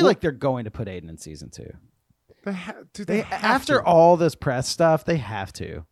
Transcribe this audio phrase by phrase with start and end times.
[0.00, 1.70] feel like they're going to put Aiden in season two.
[2.44, 3.84] They ha- dude, they, They after to.
[3.84, 5.84] all this press stuff, they have to.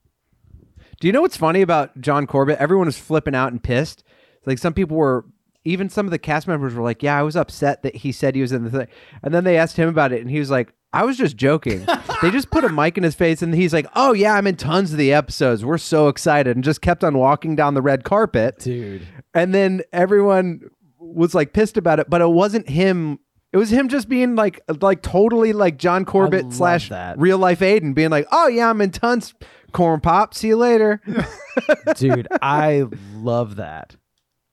[1.01, 2.59] Do you know what's funny about John Corbett?
[2.59, 4.03] Everyone was flipping out and pissed.
[4.47, 5.27] Like some people were,
[5.65, 8.35] even some of the cast members were like, "Yeah, I was upset that he said
[8.35, 8.89] he was in the thing,"
[9.23, 11.87] and then they asked him about it, and he was like, "I was just joking."
[12.23, 14.57] they just put a mic in his face, and he's like, "Oh yeah, I'm in
[14.57, 15.65] tons of the episodes.
[15.65, 18.59] We're so excited," and just kept on walking down the red carpet.
[18.61, 19.07] Dude.
[19.35, 20.63] And then everyone
[20.99, 23.19] was like pissed about it, but it wasn't him.
[23.53, 27.19] It was him just being like, like totally like John Corbett slash that.
[27.19, 29.35] real life Aiden, being like, "Oh yeah, I'm in tons."
[29.73, 30.33] Corn pop.
[30.35, 31.01] See you later.
[31.97, 33.97] Dude, I love that.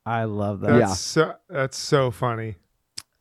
[0.06, 0.80] I love that.
[0.80, 2.56] That's so that's so funny.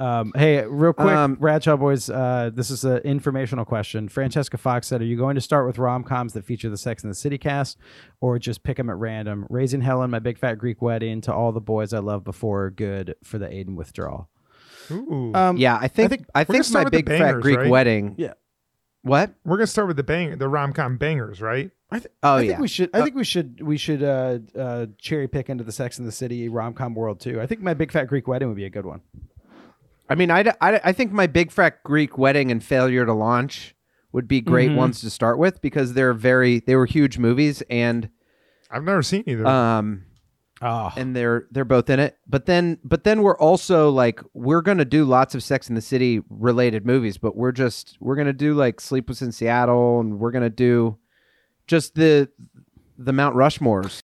[0.01, 2.11] Um, hey, real quick, Um, Bradshaw boys.
[2.11, 4.09] Uh, this is an informational question.
[4.09, 7.05] Francesca Fox said, "Are you going to start with rom coms that feature the Sex
[7.05, 7.79] and the City cast,
[8.21, 9.47] or just pick them at random?
[9.49, 13.15] Raising Helen, My Big Fat Greek Wedding, to all the boys I loved before, good
[13.23, 14.29] for the Aiden withdrawal."
[14.91, 15.33] Ooh.
[15.35, 17.41] Um, Yeah, I think I think think, we're gonna start my with the big fat
[17.41, 17.71] Greek right?
[17.71, 18.15] wedding.
[18.19, 18.35] Yeah.
[19.03, 19.35] What?
[19.45, 21.71] We're gonna start with the bang the rom com bangers, right?
[21.91, 22.49] I, th- Oh I yeah.
[22.49, 22.91] think we should.
[22.95, 23.61] I think we should.
[23.63, 27.21] We should uh, uh, cherry pick into the Sex and the City rom com world
[27.21, 27.41] too.
[27.41, 29.03] I think My Big Fat Greek Wedding would be a good one.
[30.09, 33.75] I mean, I, I, I think my big fat Greek wedding and failure to launch
[34.13, 34.77] would be great Mhm.
[34.77, 38.09] ones to start with because they're very they were huge movies and
[38.71, 39.47] I've never seen either.
[39.47, 40.05] um
[40.67, 42.17] Oh, and they're they're both in it.
[42.27, 45.83] But then but then we're also like we're gonna do lots of Sex in the
[45.83, 50.31] City related movies, but we're just we're gonna do like Sleepless in Seattle and we're
[50.31, 50.97] gonna do
[51.67, 52.31] just the
[52.97, 54.03] the Mount Rushmores.